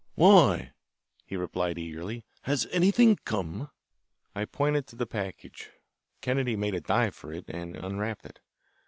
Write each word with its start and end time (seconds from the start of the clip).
"Why?" 0.15 0.71
he 1.27 1.37
replied 1.37 1.77
eagerly. 1.77 2.25
"Has 2.45 2.65
anything 2.71 3.19
come?" 3.23 3.69
I 4.33 4.45
pointed 4.45 4.87
to 4.87 4.95
the 4.95 5.05
package. 5.05 5.69
Kennedy 6.21 6.55
made 6.55 6.73
a 6.73 6.81
dive 6.81 7.13
for 7.13 7.31
it 7.31 7.45
and 7.47 7.75
unwrapped 7.75 8.25
it. 8.25 8.39